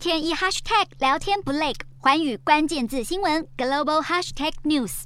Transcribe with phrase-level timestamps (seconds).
[0.00, 5.02] 天一 hashtag 聊天不累，环宇关键字新闻 global hashtag news。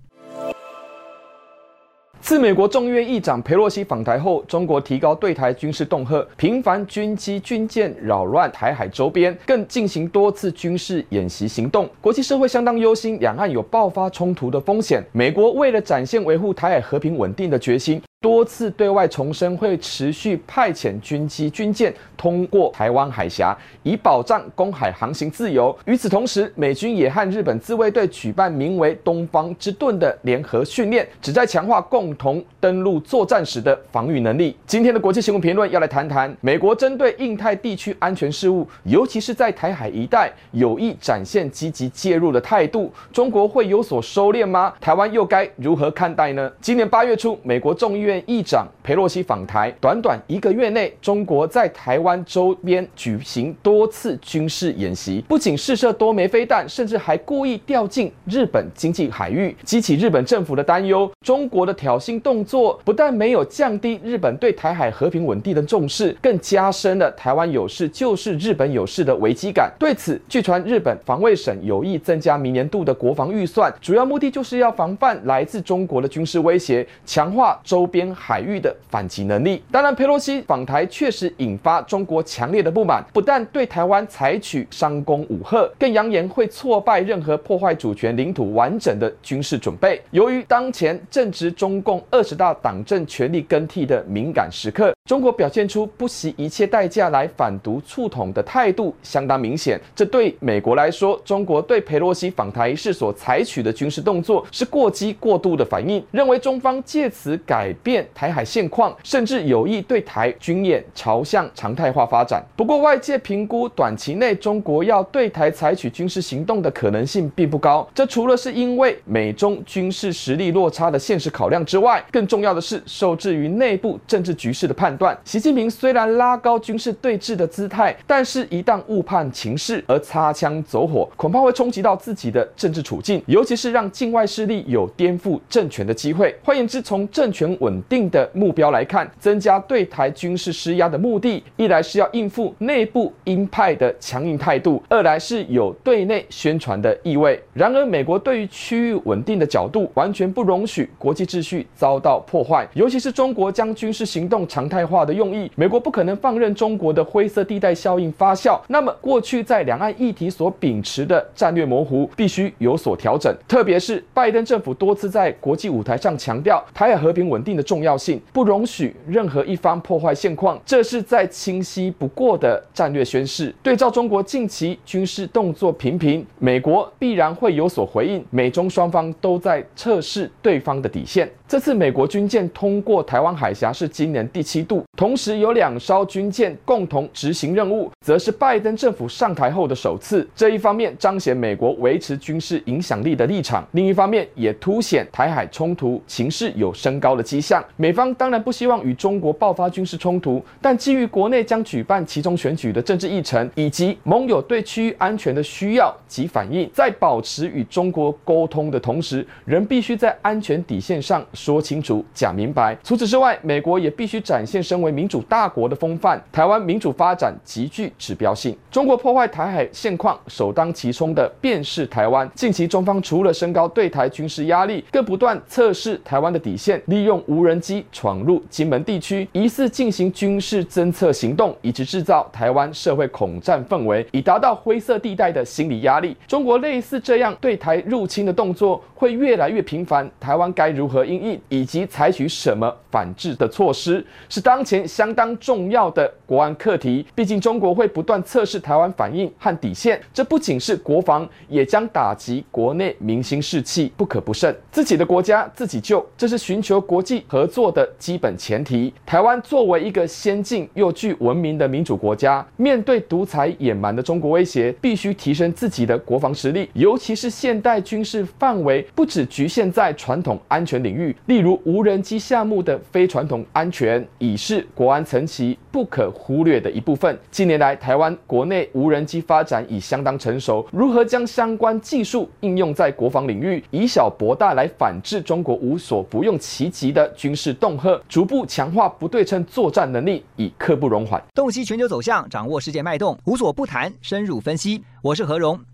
[2.21, 11.91] 自美国众议院议长裴洛西访台后，中国提高对台军事恫吓，频繁军机军舰扰乱台海周边，更进行多次军事演习行动。
[12.01, 15.05] 国际社会相当忧心，两岸有爆发冲突的风险。
[15.11, 18.01] 美国为了展现维护台海和平稳定的决心。
[18.25, 25.77] 多次对外重申会持续派遣军机、军舰通过台湾海峡，以保障公海航行自由。
[25.85, 34.57] 与此同时，美军也和日本自卫队举办名为“东方之盾”的联合训练，旨在强化共同登陆作战时的防御能力。
[34.67, 44.73] 今天的国际新闻评论要来谈谈美国针对印太地区安全事务，尤其是在台海一带有意展现积极介入的态度，中国会有所收敛吗？
[44.81, 46.51] 台湾又该如何看待呢？
[46.63, 48.14] 今年八月初，美国众议院。
[48.27, 61.11] 议长裴洛西访台，短短一个月内，中国在台湾周边举行多次军事演习，不仅试射多枚飞弹，甚至还故意掉进日本经济海域，激起日本政府的担忧。
[61.25, 69.73] 中国的挑衅动作不但没有降低日本对台海和平稳定的重视，更加深了台湾有事就是日本有事的危机感。
[69.79, 78.15] 对此，据传日本防卫省有意增加明年度的国防预算，主要目的就是要防范来自中国的军事威胁，强化周边。
[78.15, 79.63] 海域的反击能力。
[79.71, 90.01] 当然，佩洛西访台确实引发中国强烈的不满，不但对台湾采取三攻五吓，更扬言会挫败任何破坏主权、领土完整的军事准备。
[90.11, 99.79] 由于当前正值中共二十大党政权力更替的敏感时刻，中国表现出不惜一切代价来反独促统的态度相当明显。
[99.95, 108.09] 这对美国来说，中国对佩洛西访台一事所采取的军事动作是过激过度的反应，认为中方借此改变。
[108.15, 112.43] 台海现况，甚至有意对台军演朝向常态化发展。
[112.57, 117.87] 不过，外界评估短期内中国要对台采取军事行动的可能性并不高。
[117.95, 125.17] 这除了是因为美中军事实力落差的现实考量之外，更重要的是受制于内部政治局势的判断。
[125.25, 136.37] 习近平虽然拉高军事对峙的姿态，但是一旦误判情势而擦枪走火，恐怕会冲击到自己的政治处境，尤其是让境外势力有颠覆政权的机会。
[136.45, 147.41] 换言之，从政权稳定定的目标来看，增加对台军事施压的目的，一来是要应付内部鹰派的强硬态度，二来是有对内宣传的意味。
[147.53, 158.61] 然而，美国对于区域稳定的角度，完全不容许国际秩序遭到破坏，尤其是中国将军事行动常态化的用意，美国不可能放任中国的灰色地带效应发酵。
[158.69, 163.35] 那么，过去在两岸议题所秉持的战略模糊，必须有所调整。
[163.49, 167.95] 特别是拜登政府多次在国际舞台上强调台海和平稳定的重要。
[167.97, 173.55] 性不容许任何一方破坏现况，这是再清晰不过的战略宣示。
[173.63, 178.23] 对照中国近期军事动作频频，美国必然会有所回应。
[178.31, 181.31] 美中双方都在测试对方的底线。
[181.47, 190.27] 这次美国军舰通过台湾海峡是今年第七度，同时有两艘军舰共同执行任务，则是拜登政府上台后的首次。
[190.35, 197.63] 这一方面彰显美国维持军事影响力的立场，另一方面也凸显台海冲突情势有升高的迹象。
[197.77, 211.23] 美方当然不希望与中国爆发军事冲突，但基于国内将举办期中选举的政治议程，以及盟友对区域安全的需要及反应，在保持与中国沟通的同时，仍必须在安全底线上。
[211.45, 212.75] 说清楚、讲明白。
[212.83, 216.19] 除此之外，美国也必须展现身为民主大国的风范。
[216.33, 218.57] 台湾民主发展极具指标性。
[218.71, 222.27] 中国破坏台海现况，首当其冲的便是台湾。
[222.35, 236.17] 近期中方除了升高对台军事压力，更不断测试台湾的底线，利用无人机闯入金门地区，疑似进行军事侦测行动，以及制造台湾社会恐战氛围，以达到灰色地带的心理压力。
[236.27, 247.07] 中国类似这样对台入侵的动作会越来越频繁，台湾该如何应以及采取什么反制的措施，是当前相当重要的国安课题。
[247.15, 254.55] 毕竟中国会不断测试台湾反应和底线，这不仅是国防，也将打击国内民心士气，不可不慎。
[254.71, 258.93] 自己的国家自己救，这是寻求国际合作的基本前提。
[259.07, 271.14] 台湾作为一个先进又具文明的民主国家，面对独裁野蛮的中国威胁，必须提升自己的国防实力，尤其是现代军事范围不只局限在传统安全领域。
[271.27, 277.19] 例如无人机项目的非传统安全，已是国安层级不可忽略的一部分。
[277.31, 291.23] 近年来，台湾国内无人机发展已相当成熟，如何将相关技术应用在国防领域，以小博大来反制中国无所不用其极的军事恫吓，逐步强化不对称作战能力，已刻不容缓。
[291.35, 294.83] 洞悉全球走向，掌握世界脉动，无所不谈，深入分析。
[295.03, 295.74] 我是何荣。